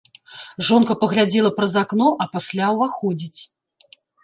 [0.69, 3.41] Жонка паглядзела праз акно, а пасля ўваходзіць.